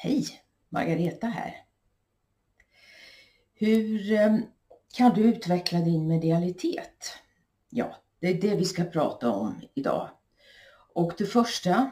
[0.00, 0.26] Hej!
[0.68, 1.64] Margareta här.
[3.54, 4.36] Hur eh,
[4.94, 7.12] kan du utveckla din medialitet?
[7.68, 10.10] Ja, det är det vi ska prata om idag.
[10.94, 11.90] Och det första,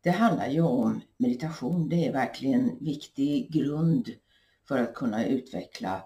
[0.00, 1.88] det handlar ju om meditation.
[1.88, 4.10] Det är verkligen en viktig grund
[4.68, 6.04] för att kunna utveckla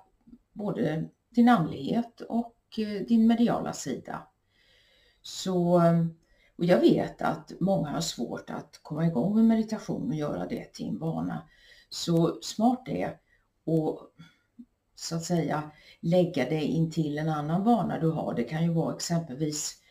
[0.52, 4.26] både din andlighet och eh, din mediala sida.
[5.22, 6.06] Så eh,
[6.60, 10.72] och jag vet att många har svårt att komma igång med meditation och göra det
[10.72, 11.48] till en vana.
[11.88, 13.20] Så smart det är att
[14.94, 18.34] så att säga lägga det in till en annan vana du har.
[18.34, 19.82] Det kan ju vara exempelvis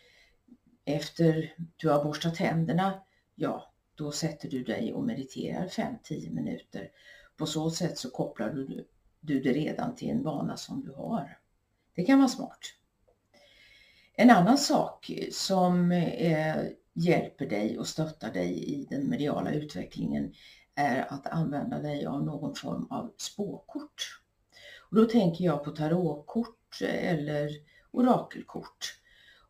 [0.85, 3.01] efter du har borstat tänderna,
[3.35, 6.89] ja då sätter du dig och mediterar 5-10 minuter.
[7.37, 8.87] På så sätt så kopplar du,
[9.19, 11.37] du det redan till en vana som du har.
[11.95, 12.59] Det kan vara smart.
[14.21, 16.55] En annan sak som eh,
[16.93, 20.33] hjälper dig och stöttar dig i den mediala utvecklingen
[20.75, 24.21] är att använda dig av någon form av spåkort.
[24.89, 27.49] Och då tänker jag på tarotkort eller
[27.91, 28.99] orakelkort.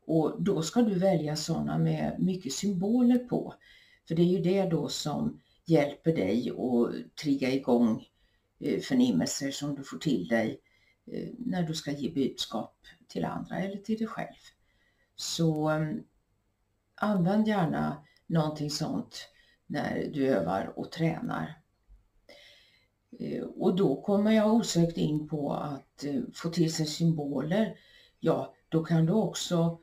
[0.05, 3.53] Och då ska du välja sådana med mycket symboler på.
[4.07, 8.07] För det är ju det då som hjälper dig att trigga igång
[8.59, 10.59] eh, förnimmelser som du får till dig
[11.11, 12.75] eh, när du ska ge budskap
[13.07, 14.35] till andra eller till dig själv.
[15.19, 16.03] Så mm,
[16.95, 19.29] använd gärna någonting sånt
[19.67, 21.61] när du övar och tränar.
[23.19, 27.75] Eh, och då kommer jag osökt in på att eh, få till sig symboler.
[28.19, 29.79] Ja, då kan du också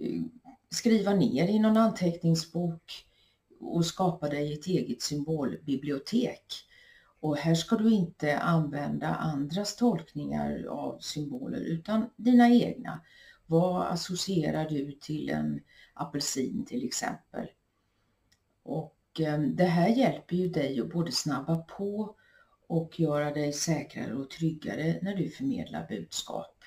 [0.00, 0.22] eh,
[0.70, 3.06] skriva ner i någon anteckningsbok
[3.60, 6.46] och skapa dig ett eget symbolbibliotek.
[7.20, 13.00] Och här ska du inte använda andras tolkningar av symboler utan dina egna.
[13.50, 15.60] Vad associerar du till en
[15.94, 17.48] apelsin till exempel?
[18.62, 22.16] Och ehm, det här hjälper ju dig att både snabba på
[22.66, 26.64] och göra dig säkrare och tryggare när du förmedlar budskap.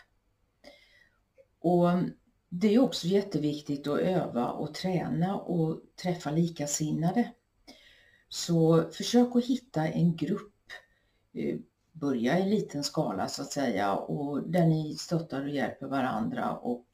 [1.60, 2.12] Och ehm,
[2.50, 7.32] det är också jätteviktigt att öva och träna och träffa likasinnade.
[8.30, 10.72] Så försök att hitta en grupp
[11.34, 11.58] eh,
[11.92, 16.88] börja i liten skala så att säga och där ni stöttar och hjälper varandra och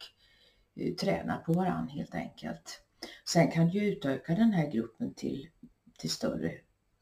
[0.75, 2.81] eh, tränar på varandra helt enkelt.
[3.29, 5.49] Sen kan du utöka den här gruppen till,
[5.97, 6.51] till större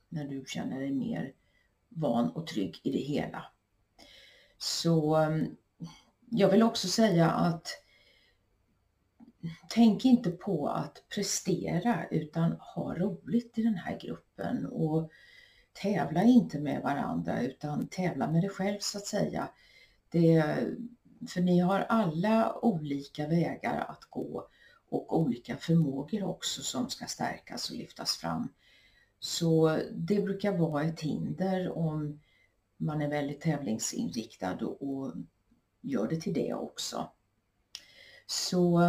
[0.09, 1.33] när du känner dig mer
[1.89, 3.45] van och trygg i det hela.
[4.57, 5.55] Så mm,
[6.29, 7.67] jag vill också säga att
[9.69, 15.11] tänk inte på att prestera utan ha roligt i den här gruppen och
[15.81, 19.49] tävla inte med varandra utan tävla med dig själv så att säga.
[20.09, 20.43] Det,
[21.27, 24.47] för ni har alla olika vägar att gå
[24.89, 28.49] och olika förmågor också som ska stärkas och lyftas fram.
[29.19, 32.19] Så det brukar vara ett hinder om
[32.77, 35.13] man är väldigt tävlingsinriktad och
[35.81, 37.09] gör det till det också.
[38.25, 38.79] Så,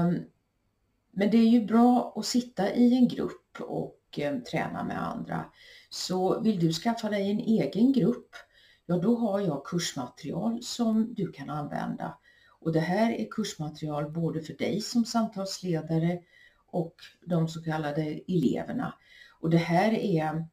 [1.10, 5.44] men det är ju bra att sitta i en grupp och Eh, träna med andra.
[5.90, 8.34] Så vill du skaffa dig en egen grupp,
[8.86, 12.18] ja då har jag kursmaterial som du kan använda.
[12.60, 16.18] Och det här är kursmaterial både för dig som samtalsledare
[16.66, 16.94] och
[17.26, 18.94] de så kallade eleverna.
[19.40, 20.46] Och det här är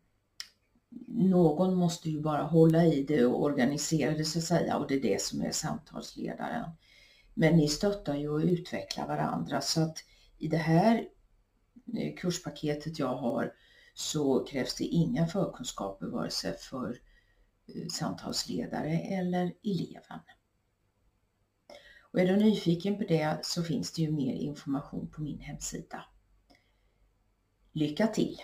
[1.08, 4.96] någon måste ju bara hålla i det och organisera det så att säga och det
[4.96, 6.70] är det som är samtalsledaren.
[7.34, 9.98] Men ni stöttar ju och utvecklar varandra så att
[10.38, 11.08] i det här
[11.98, 13.54] Eh, kurspaketet jag har
[13.94, 17.00] så krävs det inga förkunskaper vare sig för
[17.68, 20.20] eh, samtalsledare eller eleven.
[22.12, 26.06] Och är du nyfiken på det så finns det ju mer information på min hemsida.
[27.72, 28.38] Lycka till!